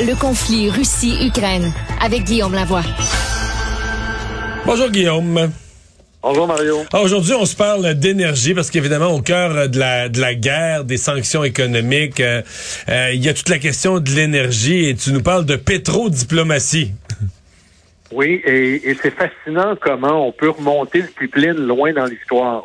Le 0.00 0.18
conflit 0.20 0.70
Russie-Ukraine 0.70 1.72
avec 2.02 2.24
Guillaume 2.24 2.52
Lavoie. 2.52 2.82
Bonjour 4.66 4.90
Guillaume. 4.90 5.52
Bonjour 6.20 6.48
Mario. 6.48 6.78
Ah, 6.92 7.00
aujourd'hui, 7.00 7.34
on 7.34 7.44
se 7.44 7.54
parle 7.54 7.94
d'énergie 7.94 8.54
parce 8.54 8.72
qu'évidemment, 8.72 9.14
au 9.14 9.22
cœur 9.22 9.68
de 9.68 9.78
la, 9.78 10.08
de 10.08 10.20
la 10.20 10.34
guerre, 10.34 10.82
des 10.82 10.96
sanctions 10.96 11.44
économiques, 11.44 12.18
euh, 12.18 12.42
euh, 12.88 13.12
il 13.14 13.24
y 13.24 13.28
a 13.28 13.34
toute 13.34 13.48
la 13.48 13.60
question 13.60 14.00
de 14.00 14.10
l'énergie 14.10 14.88
et 14.88 14.96
tu 14.96 15.12
nous 15.12 15.22
parles 15.22 15.46
de 15.46 15.56
pétrodiplomatie. 15.56 16.92
Oui, 18.12 18.40
et, 18.44 18.90
et 18.90 18.96
c'est 19.02 19.10
fascinant 19.10 19.74
comment 19.80 20.28
on 20.28 20.30
peut 20.30 20.50
remonter 20.50 21.02
le 21.02 21.08
pipeline 21.08 21.66
loin 21.66 21.92
dans 21.92 22.04
l'histoire. 22.04 22.62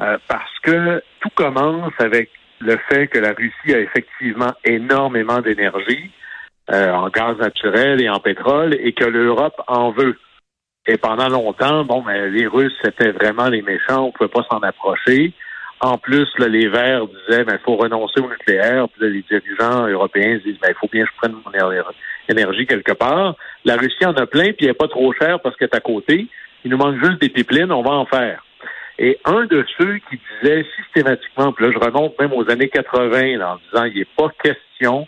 Euh, 0.00 0.18
parce 0.26 0.58
que 0.64 1.00
tout 1.20 1.30
commence 1.36 1.92
avec 1.98 2.30
le 2.58 2.76
fait 2.88 3.06
que 3.06 3.20
la 3.20 3.34
Russie 3.34 3.72
a 3.72 3.78
effectivement 3.78 4.52
énormément 4.64 5.40
d'énergie 5.40 6.10
en 6.72 7.08
gaz 7.08 7.36
naturel 7.38 8.00
et 8.00 8.08
en 8.08 8.20
pétrole 8.20 8.74
et 8.74 8.92
que 8.92 9.04
l'Europe 9.04 9.60
en 9.66 9.90
veut. 9.90 10.16
Et 10.86 10.98
pendant 10.98 11.28
longtemps, 11.28 11.84
bon, 11.84 12.02
ben, 12.02 12.30
les 12.30 12.46
Russes, 12.46 12.74
c'était 12.82 13.10
vraiment 13.10 13.48
les 13.48 13.62
méchants, 13.62 14.04
on 14.04 14.06
ne 14.08 14.12
pouvait 14.12 14.28
pas 14.28 14.44
s'en 14.50 14.58
approcher. 14.58 15.32
En 15.80 15.98
plus, 15.98 16.28
là, 16.38 16.46
les 16.48 16.68
Verts 16.68 17.06
disaient, 17.06 17.44
ben, 17.44 17.58
faut 17.64 17.76
renoncer 17.76 18.20
au 18.20 18.28
nucléaire. 18.28 18.86
Puis 18.90 19.02
là, 19.02 19.08
les 19.08 19.22
dirigeants 19.22 19.86
européens 19.86 20.38
disent, 20.44 20.58
ben, 20.60 20.68
il 20.70 20.74
faut 20.74 20.88
bien 20.90 21.04
que 21.04 21.10
je 21.10 21.16
prenne 21.16 21.32
mon 21.44 21.52
énergie 22.28 22.66
quelque 22.66 22.92
part. 22.92 23.34
La 23.64 23.76
Russie 23.76 24.04
en 24.04 24.14
a 24.14 24.26
plein, 24.26 24.52
puis 24.52 24.66
elle 24.66 24.68
n'est 24.68 24.74
pas 24.74 24.88
trop 24.88 25.12
chère 25.14 25.40
parce 25.40 25.56
qu'elle 25.56 25.68
est 25.72 25.76
à 25.76 25.80
côté. 25.80 26.26
Il 26.64 26.70
nous 26.70 26.76
manque 26.76 27.02
juste 27.02 27.20
des 27.20 27.28
pipelines, 27.28 27.72
on 27.72 27.82
va 27.82 27.92
en 27.92 28.06
faire. 28.06 28.44
Et 28.98 29.18
un 29.24 29.44
de 29.46 29.64
ceux 29.76 29.98
qui 30.10 30.20
disait 30.40 30.64
systématiquement, 30.76 31.52
puis 31.52 31.66
là, 31.66 31.72
je 31.72 31.78
remonte 31.78 32.18
même 32.18 32.32
aux 32.32 32.48
années 32.50 32.68
80, 32.68 33.38
là, 33.38 33.54
en 33.54 33.58
disant, 33.70 33.84
il 33.84 33.98
n'est 33.98 34.06
pas 34.16 34.28
question 34.42 35.06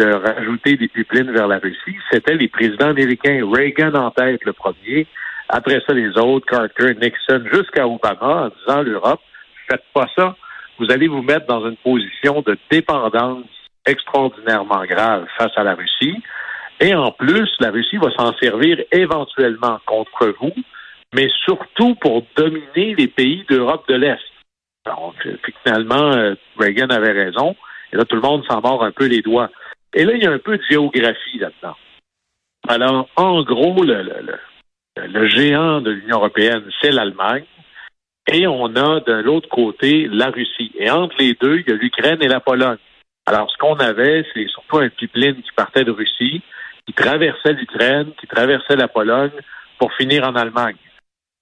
de 0.00 0.12
rajouter 0.12 0.76
des 0.76 0.88
pipelines 0.88 1.30
vers 1.30 1.46
la 1.46 1.58
Russie, 1.58 1.96
c'était 2.10 2.34
les 2.34 2.48
présidents 2.48 2.88
américains, 2.88 3.40
Reagan 3.44 3.94
en 3.94 4.10
tête 4.10 4.44
le 4.44 4.54
premier, 4.54 5.06
après 5.50 5.82
ça 5.86 5.92
les 5.92 6.16
autres, 6.16 6.46
Carter, 6.46 6.94
Nixon, 6.94 7.44
jusqu'à 7.52 7.86
Obama, 7.86 8.46
en 8.46 8.48
disant 8.48 8.82
l'Europe, 8.82 9.20
faites 9.68 9.84
pas 9.92 10.06
ça, 10.16 10.34
vous 10.78 10.90
allez 10.90 11.08
vous 11.08 11.22
mettre 11.22 11.46
dans 11.46 11.68
une 11.68 11.76
position 11.76 12.40
de 12.40 12.56
dépendance 12.70 13.44
extraordinairement 13.86 14.84
grave 14.86 15.26
face 15.36 15.52
à 15.56 15.64
la 15.64 15.74
Russie. 15.74 16.16
Et 16.80 16.94
en 16.94 17.12
plus, 17.12 17.50
la 17.60 17.70
Russie 17.70 17.98
va 17.98 18.10
s'en 18.12 18.32
servir 18.38 18.78
éventuellement 18.90 19.78
contre 19.84 20.34
vous, 20.40 20.54
mais 21.14 21.28
surtout 21.44 21.94
pour 21.96 22.24
dominer 22.36 22.94
les 22.94 23.08
pays 23.08 23.44
d'Europe 23.50 23.86
de 23.88 23.96
l'Est. 23.96 24.18
finalement, 25.62 26.12
euh, 26.12 26.34
Reagan 26.58 26.88
avait 26.88 27.12
raison. 27.12 27.54
Et 27.92 27.96
là, 27.96 28.04
tout 28.04 28.16
le 28.16 28.22
monde 28.22 28.44
s'en 28.48 28.60
mord 28.62 28.82
un 28.82 28.92
peu 28.92 29.06
les 29.06 29.20
doigts. 29.20 29.50
Et 29.94 30.04
là, 30.04 30.12
il 30.14 30.22
y 30.22 30.26
a 30.26 30.32
un 30.32 30.38
peu 30.38 30.56
de 30.56 30.62
géographie 30.68 31.38
là-dedans. 31.38 31.76
Alors, 32.68 33.08
en 33.16 33.42
gros, 33.42 33.82
le, 33.82 35.26
géant 35.28 35.80
de 35.80 35.90
l'Union 35.90 36.18
européenne, 36.18 36.64
c'est 36.80 36.92
l'Allemagne. 36.92 37.44
Et 38.32 38.46
on 38.46 38.66
a 38.76 39.00
de 39.00 39.12
l'autre 39.12 39.48
côté 39.48 40.06
la 40.08 40.30
Russie. 40.30 40.72
Et 40.78 40.90
entre 40.90 41.16
les 41.18 41.34
deux, 41.34 41.58
il 41.58 41.68
y 41.68 41.72
a 41.72 41.76
l'Ukraine 41.76 42.22
et 42.22 42.28
la 42.28 42.40
Pologne. 42.40 42.78
Alors, 43.26 43.50
ce 43.50 43.56
qu'on 43.58 43.74
avait, 43.74 44.24
c'est 44.32 44.46
surtout 44.48 44.78
un 44.78 44.88
pipeline 44.88 45.42
qui 45.42 45.50
partait 45.56 45.84
de 45.84 45.90
Russie, 45.90 46.42
qui 46.86 46.92
traversait 46.92 47.52
l'Ukraine, 47.52 48.12
qui 48.20 48.26
traversait 48.26 48.76
la 48.76 48.88
Pologne 48.88 49.32
pour 49.78 49.92
finir 49.94 50.28
en 50.28 50.36
Allemagne. 50.36 50.76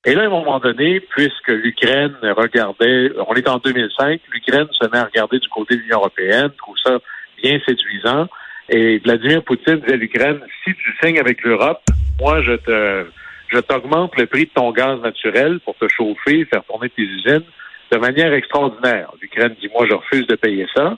Et 0.06 0.14
là, 0.14 0.22
à 0.22 0.26
un 0.26 0.30
moment 0.30 0.60
donné, 0.60 1.00
puisque 1.00 1.48
l'Ukraine 1.48 2.16
regardait, 2.22 3.12
on 3.26 3.34
est 3.34 3.48
en 3.48 3.58
2005, 3.58 4.20
l'Ukraine 4.32 4.68
se 4.70 4.88
met 4.88 4.98
à 4.98 5.04
regarder 5.04 5.38
du 5.38 5.48
côté 5.48 5.76
de 5.76 5.80
l'Union 5.80 5.98
européenne, 5.98 6.50
trouve 6.56 6.76
ça 6.82 6.98
bien 7.42 7.58
séduisant. 7.66 8.28
Et 8.68 8.98
Vladimir 8.98 9.42
Poutine 9.42 9.76
disait 9.76 9.94
à 9.94 9.96
l'Ukraine, 9.96 10.40
si 10.64 10.74
tu 10.74 10.94
signes 11.02 11.18
avec 11.18 11.42
l'Europe, 11.42 11.80
moi, 12.20 12.42
je 12.42 12.52
te, 12.52 13.06
je 13.48 13.58
t'augmente 13.58 14.16
le 14.16 14.26
prix 14.26 14.44
de 14.44 14.50
ton 14.50 14.72
gaz 14.72 15.00
naturel 15.00 15.60
pour 15.60 15.76
te 15.76 15.88
chauffer, 15.88 16.44
faire 16.44 16.64
tourner 16.64 16.90
tes 16.90 17.02
usines 17.02 17.44
de 17.90 17.96
manière 17.96 18.32
extraordinaire. 18.32 19.10
L'Ukraine 19.20 19.56
dit, 19.60 19.68
moi, 19.72 19.86
je 19.88 19.94
refuse 19.94 20.26
de 20.26 20.36
payer 20.36 20.66
ça. 20.74 20.96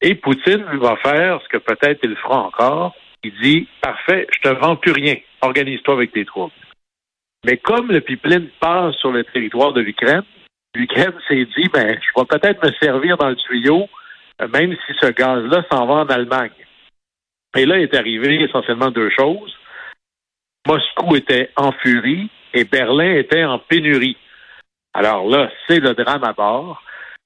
Et 0.00 0.14
Poutine 0.14 0.64
va 0.80 0.96
faire 0.96 1.40
ce 1.42 1.48
que 1.48 1.58
peut-être 1.58 2.00
il 2.02 2.16
fera 2.16 2.42
encore. 2.42 2.94
Il 3.24 3.32
dit, 3.40 3.68
parfait, 3.80 4.26
je 4.32 4.48
te 4.48 4.54
vends 4.54 4.76
plus 4.76 4.92
rien. 4.92 5.14
Organise-toi 5.40 5.94
avec 5.94 6.12
tes 6.12 6.24
troupes. 6.24 6.52
Mais 7.44 7.56
comme 7.56 7.90
le 7.90 8.00
pipeline 8.00 8.48
passe 8.60 8.94
sur 8.96 9.10
le 9.10 9.24
territoire 9.24 9.72
de 9.72 9.80
l'Ukraine, 9.80 10.22
l'Ukraine 10.74 11.14
s'est 11.28 11.46
dit, 11.56 11.68
ben, 11.72 11.98
je 12.00 12.20
vais 12.20 12.26
peut-être 12.26 12.64
me 12.64 12.72
servir 12.80 13.16
dans 13.16 13.28
le 13.28 13.36
tuyau 13.36 13.88
même 14.40 14.76
si 14.86 14.92
ce 15.00 15.10
gaz-là 15.10 15.64
s'en 15.70 15.86
va 15.86 15.94
en 15.94 16.06
Allemagne. 16.06 16.50
Et 17.56 17.66
là 17.66 17.78
est 17.78 17.94
arrivé 17.94 18.42
essentiellement 18.42 18.90
deux 18.90 19.10
choses. 19.10 19.54
Moscou 20.66 21.16
était 21.16 21.50
en 21.56 21.72
furie 21.72 22.30
et 22.54 22.64
Berlin 22.64 23.14
était 23.14 23.44
en 23.44 23.58
pénurie. 23.58 24.16
Alors 24.94 25.28
là, 25.28 25.50
c'est 25.66 25.80
le 25.80 25.94
drame 25.94 26.24
à 26.24 26.32
bord. 26.32 26.82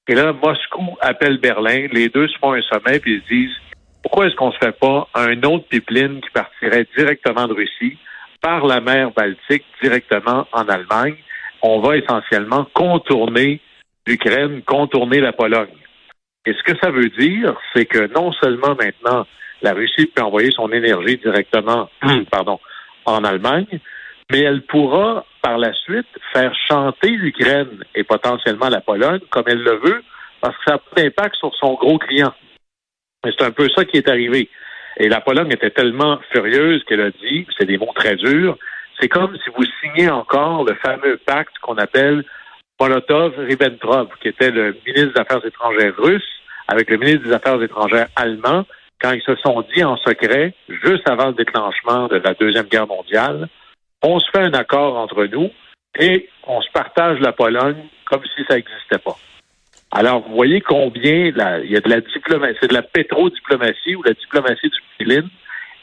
Et 0.07 0.15
là, 0.15 0.33
Moscou 0.33 0.97
appelle 1.01 1.37
Berlin, 1.37 1.87
les 1.91 2.09
deux 2.09 2.27
se 2.27 2.37
font 2.39 2.53
un 2.53 2.61
sommet 2.61 2.99
puis 2.99 3.15
ils 3.15 3.21
se 3.21 3.27
disent 3.27 3.57
pourquoi 4.01 4.27
est-ce 4.27 4.35
qu'on 4.35 4.47
ne 4.47 4.53
se 4.53 4.59
fait 4.59 4.79
pas 4.79 5.07
un 5.15 5.43
autre 5.43 5.67
pipeline 5.67 6.21
qui 6.21 6.29
partirait 6.29 6.87
directement 6.97 7.47
de 7.47 7.53
Russie 7.53 7.97
par 8.41 8.65
la 8.65 8.79
mer 8.79 9.11
Baltique 9.11 9.65
directement 9.81 10.47
en 10.53 10.69
Allemagne? 10.69 11.17
On 11.61 11.79
va 11.79 11.97
essentiellement 11.97 12.65
contourner 12.73 13.59
l'Ukraine, 14.05 14.61
contourner 14.61 15.19
la 15.19 15.33
Pologne. 15.33 15.75
Et 16.47 16.53
ce 16.53 16.63
que 16.63 16.77
ça 16.81 16.91
veut 16.91 17.09
dire, 17.09 17.55
c'est 17.75 17.85
que 17.85 18.07
non 18.13 18.31
seulement 18.31 18.73
maintenant, 18.73 19.27
la 19.61 19.73
Russie 19.73 20.05
peut 20.05 20.23
envoyer 20.23 20.49
son 20.51 20.71
énergie 20.71 21.17
directement, 21.17 21.89
pardon, 22.31 22.57
en 23.03 23.25
Allemagne, 23.25 23.79
mais 24.31 24.39
elle 24.39 24.61
pourra 24.61 25.25
par 25.41 25.57
la 25.57 25.73
suite 25.73 26.07
faire 26.31 26.55
chanter 26.69 27.09
l'Ukraine 27.09 27.83
et 27.95 28.05
potentiellement 28.05 28.69
la 28.69 28.79
Pologne 28.79 29.19
comme 29.29 29.43
elle 29.47 29.61
le 29.61 29.75
veut, 29.75 30.01
parce 30.39 30.55
que 30.55 30.63
ça 30.67 30.75
a 30.75 30.77
pas 30.77 31.01
d'impact 31.01 31.35
sur 31.35 31.53
son 31.55 31.73
gros 31.73 31.97
client. 31.97 32.33
Mais 33.25 33.33
c'est 33.37 33.45
un 33.45 33.51
peu 33.51 33.67
ça 33.75 33.83
qui 33.83 33.97
est 33.97 34.07
arrivé. 34.07 34.49
Et 35.01 35.09
la 35.09 35.19
Pologne 35.19 35.51
était 35.51 35.71
tellement 35.71 36.17
furieuse 36.31 36.81
qu'elle 36.85 37.01
a 37.01 37.11
dit, 37.11 37.45
c'est 37.59 37.65
des 37.65 37.77
mots 37.77 37.91
très 37.93 38.15
durs, 38.15 38.57
c'est 39.01 39.09
comme 39.09 39.35
si 39.43 39.49
vous 39.53 39.65
signez 39.81 40.09
encore 40.09 40.63
le 40.63 40.75
fameux 40.75 41.17
pacte 41.25 41.57
qu'on 41.59 41.75
appelle 41.75 42.23
Molotov-Ribbentrop, 42.79 44.09
qui 44.21 44.29
était 44.29 44.51
le 44.51 44.75
ministre 44.85 45.13
des 45.13 45.19
Affaires 45.19 45.45
étrangères 45.45 45.93
russe, 45.97 46.27
avec 46.67 46.89
le 46.89 46.97
ministre 46.97 47.23
des 47.23 47.33
Affaires 47.33 47.61
étrangères 47.61 48.07
allemand, 48.15 48.65
quand 49.01 49.11
ils 49.11 49.21
se 49.21 49.35
sont 49.35 49.63
dit 49.75 49.83
en 49.83 49.97
secret, 49.97 50.53
juste 50.67 51.07
avant 51.09 51.27
le 51.27 51.33
déclenchement 51.33 52.07
de 52.07 52.17
la 52.17 52.33
Deuxième 52.33 52.65
Guerre 52.65 52.87
mondiale, 52.87 53.47
on 54.01 54.19
se 54.19 54.29
fait 54.31 54.43
un 54.43 54.53
accord 54.53 54.97
entre 54.97 55.25
nous 55.25 55.49
et 55.99 56.29
on 56.45 56.61
se 56.61 56.71
partage 56.71 57.19
la 57.19 57.31
Pologne 57.31 57.83
comme 58.05 58.23
si 58.35 58.43
ça 58.47 58.55
n'existait 58.55 58.99
pas. 58.99 59.17
Alors, 59.91 60.27
vous 60.27 60.35
voyez 60.35 60.61
combien 60.61 61.27
il 61.27 61.71
y 61.71 61.77
a 61.77 61.81
de 61.81 61.89
la 61.89 62.01
diplomatie, 62.01 62.57
c'est 62.61 62.69
de 62.69 62.73
la 62.73 62.81
pétrodiplomatie 62.81 63.95
ou 63.95 64.03
la 64.03 64.13
diplomatie 64.13 64.69
du 64.69 64.77
pipeline, 64.97 65.29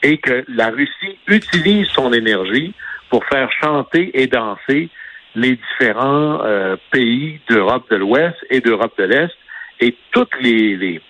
et 0.02 0.18
que 0.18 0.44
la 0.48 0.68
Russie 0.68 1.18
utilise 1.26 1.88
son 1.88 2.12
énergie 2.12 2.74
pour 3.08 3.24
faire 3.24 3.50
chanter 3.52 4.10
et 4.20 4.26
danser 4.26 4.90
les 5.34 5.56
différents 5.56 6.40
euh, 6.44 6.76
pays 6.90 7.40
d'Europe 7.48 7.90
de 7.90 7.96
l'Ouest 7.96 8.36
et 8.50 8.60
d'Europe 8.60 8.92
de 8.98 9.04
l'Est 9.04 9.32
et 9.80 9.96
toutes 10.12 10.34
les, 10.40 11.00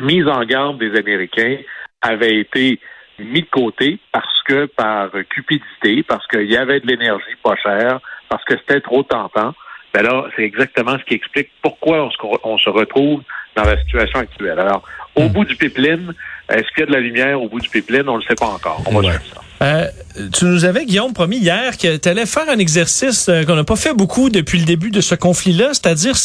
mises 0.00 0.28
en 0.28 0.42
garde 0.44 0.78
des 0.78 0.96
Américains 0.98 1.58
avaient 2.00 2.38
été 2.38 2.80
mis 3.18 3.42
de 3.42 3.50
côté 3.50 3.98
parce 4.10 4.42
que 4.46 4.66
par 4.66 5.10
cupidité, 5.28 6.02
parce 6.02 6.26
qu'il 6.26 6.50
y 6.50 6.56
avait 6.56 6.80
de 6.80 6.86
l'énergie 6.86 7.36
pas 7.42 7.56
chère, 7.56 8.00
parce 8.28 8.44
que 8.44 8.56
c'était 8.56 8.80
trop 8.80 9.02
tentant. 9.02 9.54
Ben 9.94 10.02
là, 10.02 10.24
c'est 10.34 10.42
exactement 10.42 10.98
ce 10.98 11.04
qui 11.04 11.14
explique 11.14 11.50
pourquoi 11.60 12.08
on 12.44 12.58
se, 12.58 12.70
retrouve 12.70 13.22
dans 13.54 13.64
la 13.64 13.78
situation 13.82 14.20
actuelle. 14.20 14.58
Alors, 14.58 14.82
au 15.14 15.24
hmm. 15.24 15.32
bout 15.32 15.44
du 15.44 15.54
pipeline, 15.54 16.14
est-ce 16.48 16.66
qu'il 16.68 16.80
y 16.80 16.82
a 16.84 16.86
de 16.86 16.92
la 16.92 17.00
lumière 17.00 17.42
au 17.42 17.48
bout 17.48 17.60
du 17.60 17.68
pipeline? 17.68 18.08
On 18.08 18.14
ne 18.14 18.22
le 18.22 18.24
sait 18.24 18.34
pas 18.34 18.46
encore. 18.46 18.82
On 18.86 19.00
va 19.00 19.12
ça. 19.12 19.42
Euh, 19.62 19.86
tu 20.32 20.44
nous 20.44 20.64
avais, 20.64 20.84
Guillaume, 20.84 21.12
promis 21.12 21.36
hier 21.36 21.78
que 21.78 21.96
tu 21.96 22.08
allais 22.08 22.26
faire 22.26 22.48
un 22.48 22.58
exercice 22.58 23.28
euh, 23.28 23.44
qu'on 23.44 23.54
n'a 23.54 23.62
pas 23.62 23.76
fait 23.76 23.94
beaucoup 23.94 24.28
depuis 24.28 24.58
le 24.58 24.64
début 24.64 24.90
de 24.90 25.00
ce 25.00 25.14
conflit-là, 25.14 25.68
c'est-à-dire 25.68 26.16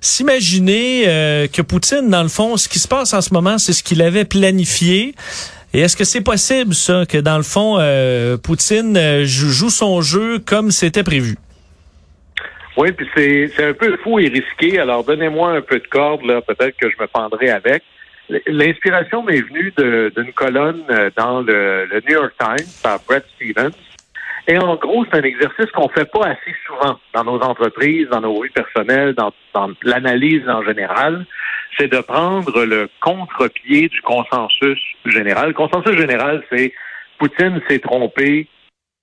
s'imaginer 0.00 1.04
euh, 1.06 1.46
que 1.46 1.62
Poutine, 1.62 2.10
dans 2.10 2.24
le 2.24 2.28
fond, 2.28 2.56
ce 2.56 2.68
qui 2.68 2.80
se 2.80 2.88
passe 2.88 3.14
en 3.14 3.20
ce 3.20 3.32
moment, 3.32 3.58
c'est 3.58 3.72
ce 3.72 3.84
qu'il 3.84 4.02
avait 4.02 4.24
planifié. 4.24 5.14
Et 5.74 5.80
est-ce 5.80 5.96
que 5.96 6.04
c'est 6.04 6.22
possible, 6.22 6.74
ça, 6.74 7.06
que 7.06 7.18
dans 7.18 7.36
le 7.38 7.42
fond, 7.42 7.78
Poutine 8.42 9.24
joue 9.24 9.70
son 9.70 10.02
jeu 10.02 10.38
comme 10.38 10.70
c'était 10.70 11.02
prévu? 11.02 11.36
Oui, 12.76 12.92
puis 12.92 13.08
c'est 13.16 13.64
un 13.64 13.72
peu 13.72 13.96
fou 14.02 14.18
et 14.18 14.28
risqué. 14.28 14.78
Alors, 14.78 15.02
donnez-moi 15.02 15.52
un 15.52 15.62
peu 15.62 15.78
de 15.78 15.86
corde, 15.86 16.24
là, 16.24 16.42
peut-être 16.42 16.76
que 16.76 16.90
je 16.90 16.96
me 17.00 17.06
pendrai 17.06 17.48
avec. 17.48 17.82
L'inspiration 18.46 19.22
m'est 19.22 19.40
venue 19.40 19.72
d'une 20.16 20.32
colonne 20.32 20.84
euh, 20.90 21.10
dans 21.16 21.40
le, 21.40 21.86
New 22.06 22.14
York 22.14 22.32
Times 22.38 22.68
par 22.82 22.98
Brett 23.06 23.24
Stevens. 23.36 23.72
Et 24.48 24.58
en 24.58 24.74
gros, 24.76 25.04
c'est 25.04 25.18
un 25.18 25.22
exercice 25.22 25.70
qu'on 25.72 25.88
fait 25.88 26.10
pas 26.10 26.26
assez 26.26 26.54
souvent 26.66 26.98
dans 27.14 27.24
nos 27.24 27.40
entreprises, 27.40 28.08
dans 28.08 28.20
nos 28.20 28.42
vies 28.42 28.50
personnelles, 28.50 29.14
dans, 29.14 29.32
l'analyse 29.82 30.48
en 30.48 30.62
général. 30.64 31.26
C'est 31.78 31.90
de 31.90 32.00
prendre 32.00 32.64
le 32.64 32.88
contre-pied 33.00 33.88
du 33.88 34.00
consensus 34.02 34.80
général. 35.06 35.48
Le 35.48 35.54
consensus 35.54 35.96
général, 35.96 36.42
c'est 36.50 36.72
Poutine 37.18 37.60
s'est 37.68 37.78
trompé 37.78 38.48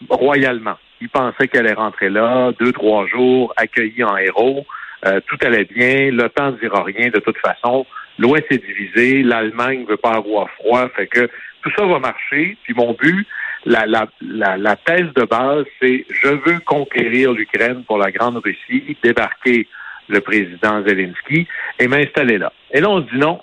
royalement. 0.10 0.78
Il 1.02 1.10
pensait 1.10 1.48
qu'elle 1.48 1.68
allait 1.68 1.74
rentrer 1.74 2.10
là, 2.10 2.52
deux, 2.60 2.74
trois 2.74 3.08
jours, 3.08 3.54
accueilli 3.56 4.04
en 4.04 4.18
héros. 4.18 4.66
Euh, 5.06 5.22
tout 5.28 5.38
allait 5.42 5.64
bien, 5.64 6.12
l'OTAN 6.12 6.52
ne 6.52 6.58
dira 6.58 6.84
rien 6.84 7.10
de 7.10 7.20
toute 7.20 7.38
façon. 7.38 7.86
L'Ouest 8.19 8.48
est 8.51 8.63
divisé, 8.63 9.24
l'Allemagne 9.24 9.86
veut 9.88 9.98
pas 9.98 10.16
avoir 10.16 10.50
froid, 10.51 10.89
fait 10.89 11.07
que 11.07 11.30
tout 11.62 11.71
ça 11.77 11.86
va 11.86 12.00
marcher. 12.00 12.57
Puis 12.63 12.74
mon 12.74 12.94
but, 12.94 13.25
la, 13.66 13.86
la, 13.86 14.57
la, 14.57 14.75
thèse 14.75 15.12
de 15.16 15.24
base, 15.24 15.66
c'est 15.81 16.06
je 16.10 16.27
veux 16.27 16.60
conquérir 16.60 17.31
l'Ukraine 17.31 17.83
pour 17.86 17.98
la 17.98 18.12
Grande 18.12 18.38
Russie, 18.38 18.98
débarquer 19.01 19.68
le 20.10 20.19
président 20.19 20.83
Zelensky 20.83 21.48
et 21.80 21.88
m'installer 21.88 22.38
là. 22.38 22.51
Et 22.71 22.81
là, 22.81 22.89
on 22.89 23.06
se 23.06 23.12
dit 23.12 23.18
non. 23.18 23.39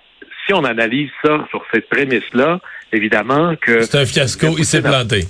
Si 0.47 0.53
on 0.53 0.65
analyse 0.65 1.11
ça 1.25 1.47
sur 1.51 1.65
cette 1.73 1.89
prémisse-là, 1.89 2.61
évidemment 2.93 3.57
que... 3.57 3.81
C'est 3.81 3.99
un 3.99 4.05
fiasco, 4.05 4.55
il 4.59 4.65
s'est 4.65 4.83
planté. 4.83 5.25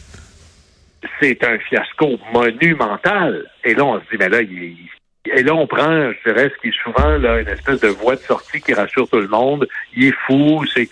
C'est 1.20 1.42
un 1.44 1.58
fiasco 1.58 2.19
monumental. 2.32 3.46
Et 3.64 3.75
là, 3.75 3.84
on 3.84 4.00
se 4.00 4.04
dit, 4.10 4.16
mais 4.19 4.28
là, 4.28 4.42
il, 4.42 4.76
et 5.34 5.43
là, 5.43 5.55
on 5.55 5.67
prend, 5.67 6.12
je 6.12 6.31
dirais, 6.31 6.50
ce 6.55 6.61
qui 6.61 6.69
est 6.69 6.82
souvent 6.82 7.19
là, 7.19 7.40
une 7.40 7.49
espèce 7.49 7.81
de 7.81 7.88
voie 7.88 8.17
de 8.17 8.20
sortie 8.20 8.61
qui 8.61 8.75
rassure 8.75 9.08
tout 9.08 9.20
le 9.20 9.28
monde. 9.28 9.69
Il 9.94 10.06
est 10.06 10.17
fou, 10.26 10.64
ses, 10.75 10.88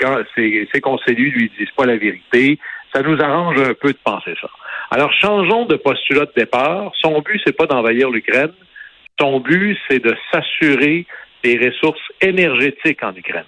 ses 0.73 0.81
conseillers 0.81 1.31
lui 1.31 1.51
disent 1.59 1.71
pas 1.77 1.87
la 1.87 1.97
vérité. 1.97 2.59
Ça 2.93 3.03
nous 3.03 3.21
arrange 3.21 3.61
un 3.61 3.75
peu 3.75 3.93
de 3.93 3.99
penser 4.05 4.35
ça. 4.41 4.49
Alors, 4.91 5.13
changeons 5.13 5.67
de 5.67 5.77
postulat 5.77 6.27
de 6.27 6.33
départ. 6.37 6.93
Son 7.01 7.21
but, 7.21 7.41
c'est 7.45 7.57
pas 7.57 7.67
d'envahir 7.67 8.11
l'Ukraine. 8.11 8.53
Son 9.21 9.41
but, 9.41 9.77
c'est 9.89 10.03
de 10.03 10.15
s'assurer 10.33 11.07
des 11.43 11.59
ressources 11.59 12.01
énergétiques 12.21 13.03
en 13.03 13.15
Ukraine. 13.15 13.45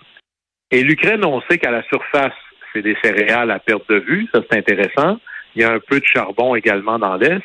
Et 0.70 0.82
l'Ukraine, 0.82 1.24
on 1.24 1.40
sait 1.48 1.58
qu'à 1.58 1.70
la 1.70 1.82
surface, 1.84 2.34
c'est 2.72 2.82
des 2.82 2.96
céréales 3.02 3.50
à 3.50 3.58
perte 3.58 3.88
de 3.88 3.96
vue. 3.96 4.28
Ça, 4.34 4.40
c'est 4.50 4.58
intéressant. 4.58 5.18
Il 5.54 5.62
y 5.62 5.64
a 5.64 5.72
un 5.72 5.80
peu 5.80 6.00
de 6.00 6.06
charbon 6.06 6.54
également 6.54 6.98
dans 6.98 7.16
l'Est. 7.16 7.42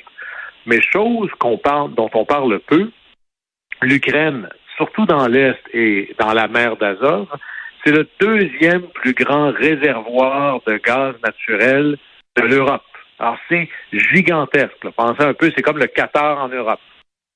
Mais 0.66 0.82
chose 0.82 1.30
qu'on 1.40 1.58
parle, 1.58 1.94
dont 1.94 2.10
on 2.14 2.26
parle 2.26 2.60
peu, 2.60 2.92
l'Ukraine, 3.82 4.50
surtout 4.78 5.06
dans 5.06 5.28
l'Est 5.28 5.60
et 5.74 6.14
dans 6.20 6.34
la 6.34 6.48
mer 6.48 6.78
d'Azov, 6.78 7.28
c'est 7.84 7.92
le 7.92 8.08
deuxième 8.20 8.88
plus 8.94 9.14
grand 9.14 9.52
réservoir 9.52 10.62
de 10.68 10.78
gaz 10.78 11.16
naturel 11.24 11.98
de 12.38 12.42
l'Europe. 12.44 12.84
Alors, 13.20 13.38
c'est 13.50 13.70
gigantesque. 13.92 14.88
Pensez 14.96 15.24
un 15.24 15.34
peu, 15.34 15.52
c'est 15.56 15.62
comme 15.62 15.78
le 15.78 15.88
Qatar 15.88 16.44
en 16.44 16.50
Europe. 16.50 16.80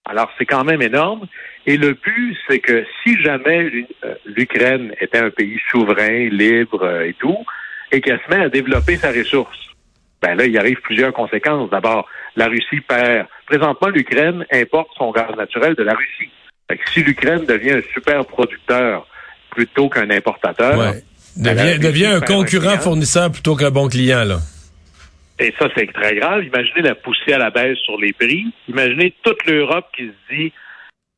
Alors, 0.06 0.32
c'est 0.38 0.46
quand 0.46 0.64
même 0.64 0.82
énorme. 0.82 1.28
Et 1.66 1.78
le 1.78 1.94
but, 1.94 2.38
c'est 2.48 2.60
que 2.60 2.86
si 3.04 3.20
jamais 3.22 3.88
euh, 4.04 4.16
l'Ukraine 4.26 4.94
était 5.00 5.18
un 5.18 5.32
pays 5.32 5.60
souverain, 5.72 6.30
libre 6.30 6.84
euh, 6.84 7.08
et 7.08 7.14
tout, 7.14 7.38
et 7.92 8.02
qu'elle 8.02 8.20
se 8.20 8.36
met 8.36 8.44
à 8.44 8.50
développer 8.50 8.98
sa 8.98 9.12
ressource, 9.12 9.75
ben 10.22 10.36
là, 10.36 10.46
il 10.46 10.58
arrive 10.58 10.80
plusieurs 10.82 11.14
conséquences. 11.14 11.70
D'abord, 11.70 12.08
la 12.36 12.48
Russie 12.48 12.82
perd. 12.88 13.28
Présentement, 13.46 13.90
l'Ukraine 13.90 14.46
importe 14.52 14.90
son 14.98 15.12
gaz 15.12 15.36
naturel 15.38 15.76
de 15.76 15.84
la 15.84 15.94
Russie. 15.94 16.32
si 16.94 17.04
l'Ukraine 17.04 17.46
devient 17.46 17.72
un 17.72 17.94
super 17.94 18.26
producteur 18.26 19.08
plutôt 19.52 19.90
qu'un 19.90 20.10
importateur, 20.10 20.78
ouais. 20.78 21.04
Ben, 21.38 21.78
devient, 21.80 22.06
un 22.06 22.22
concurrent 22.22 22.78
fournisseur 22.78 23.30
plutôt 23.30 23.58
qu'un 23.58 23.72
bon 23.72 23.90
client, 23.90 24.24
là. 24.24 24.38
Et 25.38 25.54
ça, 25.60 25.68
c'est 25.76 25.92
très 25.92 26.16
grave. 26.16 26.46
Imaginez 26.46 26.82
la 26.82 26.96
poussée 26.96 27.34
à 27.34 27.38
la 27.38 27.50
baisse 27.50 27.78
sur 27.80 28.00
les 28.00 28.14
prix. 28.14 28.46
Imaginez 28.70 29.14
toute 29.22 29.46
l'Europe 29.46 29.86
qui 29.94 30.04
se 30.04 30.34
dit 30.34 30.54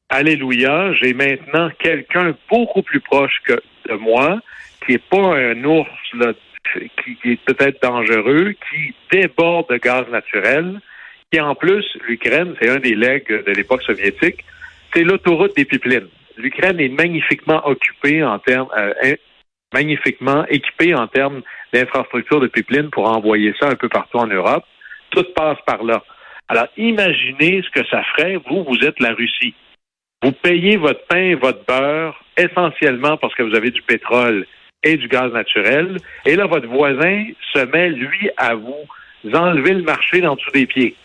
Alléluia, 0.10 0.94
j'ai 0.94 1.14
maintenant 1.14 1.70
quelqu'un 1.78 2.34
beaucoup 2.50 2.82
plus 2.82 3.02
proche 3.02 3.40
que 3.46 3.62
de 3.90 3.94
moi, 3.94 4.40
qui 4.86 4.94
n'est 4.94 4.98
pas 4.98 5.36
un 5.36 5.64
ours 5.64 5.90
là, 6.14 6.34
qui, 7.04 7.32
est 7.32 7.42
peut-être 7.46 7.82
dangereux, 7.82 8.54
qui 8.70 8.94
déborde 9.12 9.70
de 9.70 9.78
gaz 9.78 10.08
naturel, 10.10 10.80
qui 11.32 11.40
en 11.40 11.56
plus, 11.56 11.86
l'Ukraine, 12.08 12.56
c'est 12.62 12.70
un 12.70 12.80
des 12.80 12.96
legs 12.96 13.28
de 13.28 13.52
l'époque 13.52 13.84
soviétique, 13.84 14.44
c'est 14.94 15.04
l'autoroute 15.04 15.56
des 15.56 15.66
pipelines. 15.66 16.08
L'Ukraine 16.38 16.80
est 16.80 16.90
magnifiquement 16.90 17.68
occupée 17.68 18.24
en 18.24 18.40
termes, 18.40 18.70
euh, 18.78 19.16
magnifiquement 19.74 20.46
équipée 20.48 20.96
en 20.96 21.08
termes 21.08 21.42
d'infrastructures 21.74 22.40
de 22.40 22.48
pipelines 22.48 22.90
pour 22.90 23.10
envoyer 23.10 23.54
ça 23.60 23.70
un 23.70 23.76
peu 23.76 23.90
partout 23.90 24.18
en 24.18 24.28
Europe. 24.28 24.64
Tout 25.10 25.26
passe 25.36 25.58
par 25.66 25.84
là. 25.84 26.04
Alors, 26.48 26.68
imaginez 26.78 27.62
ce 27.62 27.70
que 27.72 27.86
ça 27.88 28.04
ferait. 28.04 28.38
Vous, 28.48 28.64
vous 28.64 28.86
êtes 28.86 29.00
la 29.00 29.14
Russie. 29.14 29.54
Vous 30.24 30.32
payez 30.32 30.78
votre 30.78 31.06
pain 31.08 31.36
votre 31.36 31.64
beurre 31.66 32.24
essentiellement 32.38 33.18
parce 33.18 33.36
que 33.36 33.44
vous 33.44 33.56
avez 33.56 33.72
du 33.72 33.82
pétrole 33.82 34.48
et 34.88 34.98
du 34.98 35.08
gaz 35.08 35.32
naturel. 35.34 35.98
Et 36.26 36.36
là, 36.36 36.46
votre 36.46 36.68
voisin 36.68 37.26
se 37.54 37.60
met, 37.60 37.90
lui, 37.90 38.30
à 38.38 38.56
vous 38.56 39.34
enlever 39.34 39.74
le 39.74 39.84
marché 39.84 40.22
dans 40.22 40.36
dessous 40.36 40.52
des 40.54 40.66
pieds. 40.66 40.96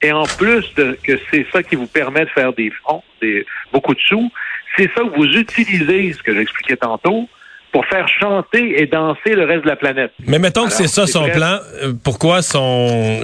Et 0.00 0.12
en 0.12 0.24
plus 0.24 0.72
de 0.74 0.96
que 1.02 1.18
c'est 1.30 1.46
ça 1.52 1.62
qui 1.62 1.76
vous 1.76 1.86
permet 1.86 2.24
de 2.24 2.30
faire 2.30 2.52
des 2.52 2.70
fonds, 2.82 3.02
des, 3.20 3.46
beaucoup 3.72 3.94
de 3.94 4.00
sous, 4.00 4.30
c'est 4.76 4.90
ça 4.94 5.02
que 5.02 5.16
vous 5.16 5.26
utilisez, 5.26 6.12
ce 6.12 6.22
que 6.22 6.34
j'expliquais 6.34 6.76
tantôt, 6.76 7.28
pour 7.72 7.86
faire 7.86 8.06
chanter 8.20 8.82
et 8.82 8.86
danser 8.86 9.34
le 9.34 9.44
reste 9.44 9.62
de 9.62 9.68
la 9.68 9.76
planète. 9.76 10.12
Mais 10.26 10.38
mettons 10.38 10.66
que 10.66 10.72
c'est 10.72 10.88
ça 10.88 11.06
son 11.06 11.28
plan, 11.30 11.58
euh, 11.82 11.92
pourquoi 12.04 12.42
son 12.42 13.20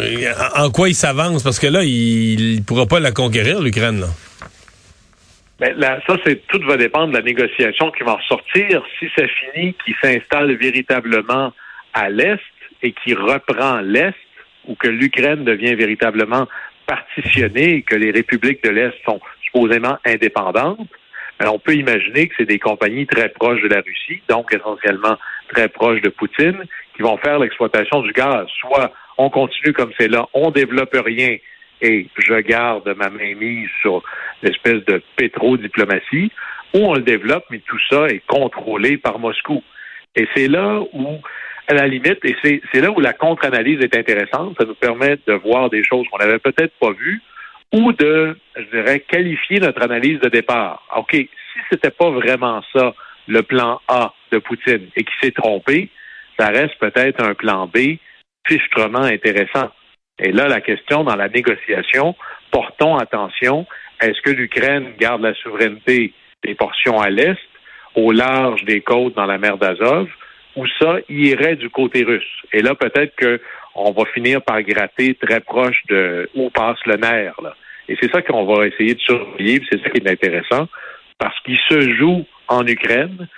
en 0.56 0.70
quoi 0.70 0.88
il 0.88 0.94
s'avance? 0.94 1.42
Parce 1.42 1.58
que 1.58 1.66
là 1.66 1.82
il, 1.84 2.54
il 2.54 2.64
pourra 2.64 2.86
pas 2.86 2.98
la 2.98 3.12
conquérir 3.12 3.60
l'Ukraine 3.60 4.00
là. 4.00 4.06
Ben, 5.58 5.76
là, 5.76 6.00
ça, 6.06 6.16
c'est 6.24 6.46
tout 6.46 6.60
va 6.66 6.76
dépendre 6.76 7.08
de 7.08 7.18
la 7.18 7.24
négociation 7.24 7.90
qui 7.90 8.04
va 8.04 8.14
en 8.14 8.20
sortir. 8.20 8.82
Si 8.98 9.08
c'est 9.16 9.28
fini, 9.28 9.74
qu'il 9.84 9.94
s'installe 10.00 10.54
véritablement 10.56 11.52
à 11.94 12.08
l'Est 12.10 12.40
et 12.82 12.92
qui 12.92 13.14
reprend 13.14 13.80
l'Est, 13.80 14.14
ou 14.66 14.74
que 14.76 14.86
l'Ukraine 14.86 15.44
devient 15.44 15.74
véritablement 15.74 16.46
partitionnée 16.86 17.76
et 17.76 17.82
que 17.82 17.96
les 17.96 18.10
républiques 18.10 18.62
de 18.62 18.70
l'Est 18.70 18.94
sont 19.04 19.20
supposément 19.42 19.98
indépendantes, 20.04 20.88
ben, 21.40 21.48
on 21.48 21.58
peut 21.58 21.74
imaginer 21.74 22.28
que 22.28 22.34
c'est 22.38 22.48
des 22.48 22.58
compagnies 22.58 23.06
très 23.06 23.28
proches 23.28 23.62
de 23.62 23.68
la 23.68 23.80
Russie, 23.80 24.22
donc 24.28 24.52
essentiellement 24.54 25.16
très 25.48 25.68
proches 25.68 26.02
de 26.02 26.08
Poutine, 26.08 26.64
qui 26.96 27.02
vont 27.02 27.16
faire 27.18 27.38
l'exploitation 27.38 28.02
du 28.02 28.12
gaz. 28.12 28.46
Soit 28.60 28.92
on 29.16 29.30
continue 29.30 29.72
comme 29.72 29.92
c'est 29.98 30.08
là, 30.08 30.26
on 30.34 30.50
développe 30.50 30.96
rien 31.04 31.36
et 31.80 32.06
je 32.18 32.34
garde 32.40 32.88
ma 32.96 33.10
main 33.10 33.34
mise 33.34 33.68
sur 33.80 34.02
l'espèce 34.42 34.84
de 34.86 35.02
pétro-diplomatie, 35.16 36.30
ou 36.74 36.78
on 36.78 36.94
le 36.94 37.02
développe, 37.02 37.44
mais 37.50 37.60
tout 37.60 37.78
ça 37.90 38.06
est 38.08 38.22
contrôlé 38.26 38.98
par 38.98 39.18
Moscou. 39.18 39.62
Et 40.16 40.26
c'est 40.34 40.48
là 40.48 40.80
où, 40.92 41.18
à 41.68 41.74
la 41.74 41.86
limite, 41.86 42.24
et 42.24 42.36
c'est 42.42 42.80
là 42.80 42.90
où 42.90 43.00
la 43.00 43.12
contre-analyse 43.12 43.80
est 43.80 43.96
intéressante, 43.96 44.56
ça 44.58 44.66
nous 44.66 44.74
permet 44.74 45.18
de 45.26 45.34
voir 45.34 45.70
des 45.70 45.84
choses 45.84 46.06
qu'on 46.10 46.18
n'avait 46.18 46.38
peut-être 46.38 46.74
pas 46.80 46.92
vues, 46.92 47.22
ou 47.72 47.92
de, 47.92 48.36
je 48.56 48.76
dirais, 48.76 49.00
qualifier 49.00 49.60
notre 49.60 49.82
analyse 49.82 50.20
de 50.20 50.28
départ. 50.28 50.82
OK, 50.96 51.12
si 51.12 51.60
c'était 51.70 51.90
pas 51.90 52.10
vraiment 52.10 52.62
ça, 52.72 52.94
le 53.26 53.42
plan 53.42 53.80
A 53.88 54.14
de 54.32 54.38
Poutine, 54.38 54.88
et 54.96 55.04
qui 55.04 55.12
s'est 55.20 55.32
trompé, 55.32 55.90
ça 56.38 56.48
reste 56.48 56.78
peut-être 56.78 57.22
un 57.22 57.34
plan 57.34 57.66
B 57.66 57.98
fichtrement 58.46 59.02
intéressant. 59.02 59.70
Et 60.18 60.32
là, 60.32 60.48
la 60.48 60.60
question 60.60 61.04
dans 61.04 61.16
la 61.16 61.28
négociation, 61.28 62.14
portons 62.50 62.96
attention, 62.96 63.66
est-ce 64.00 64.20
que 64.22 64.30
l'Ukraine 64.30 64.94
garde 64.98 65.22
la 65.22 65.34
souveraineté 65.34 66.12
des 66.44 66.54
portions 66.54 67.00
à 67.00 67.10
l'Est, 67.10 67.38
au 67.94 68.12
large 68.12 68.64
des 68.64 68.80
côtes 68.80 69.14
dans 69.14 69.26
la 69.26 69.38
mer 69.38 69.58
d'Azov, 69.58 70.08
ou 70.56 70.66
ça 70.80 70.98
irait 71.08 71.56
du 71.56 71.70
côté 71.70 72.04
russe? 72.04 72.42
Et 72.52 72.62
là, 72.62 72.74
peut-être 72.74 73.14
qu'on 73.16 73.92
va 73.92 74.04
finir 74.12 74.42
par 74.42 74.62
gratter 74.62 75.14
très 75.14 75.40
proche 75.40 75.82
de 75.88 76.28
où 76.34 76.50
passe 76.50 76.78
le 76.86 76.96
nerf. 76.96 77.34
Là. 77.42 77.54
Et 77.88 77.96
c'est 78.00 78.10
ça 78.12 78.22
qu'on 78.22 78.44
va 78.44 78.66
essayer 78.66 78.94
de 78.94 79.00
surveiller, 79.00 79.62
c'est 79.70 79.82
ça 79.82 79.90
qui 79.90 79.98
est 79.98 80.10
intéressant, 80.10 80.68
parce 81.18 81.38
qu'il 81.40 81.58
se 81.68 81.96
joue 81.96 82.24
en 82.48 82.66
Ukraine 82.66 83.28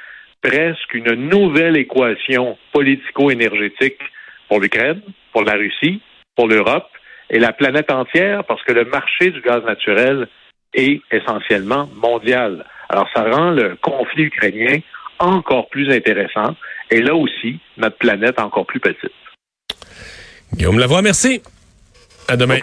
presque 0.43 0.95
une 0.95 1.15
nouvelle 1.15 1.77
équation 1.77 2.57
politico-énergétique 2.73 4.01
pour 4.49 4.61
l'Ukraine, 4.61 5.03
pour 5.33 5.45
la 5.45 5.53
Russie, 5.53 6.01
pour 6.37 6.49
l'Europe 6.49 6.89
et 7.31 7.39
la 7.39 7.53
planète 7.53 7.91
entière 7.91 8.45
parce 8.45 8.63
que 8.65 8.73
le 8.73 8.85
marché 8.85 9.31
du 9.31 9.41
gaz 9.41 9.63
naturel 9.65 10.29
est 10.75 11.01
essentiellement 11.11 11.89
mondial. 11.95 12.65
Alors, 12.89 13.09
ça 13.15 13.23
rend 13.23 13.51
le 13.51 13.77
conflit 13.81 14.25
ukrainien 14.25 14.79
encore 15.19 15.69
plus 15.69 15.91
intéressant 15.91 16.57
et 16.91 17.01
là 17.01 17.15
aussi, 17.15 17.61
notre 17.77 17.97
planète 17.97 18.39
encore 18.41 18.67
plus 18.67 18.81
petite. 18.81 19.13
Guillaume 20.55 20.79
Lavoie, 20.79 21.03
merci. 21.03 21.43
À 22.29 22.37
demain. 22.37 22.59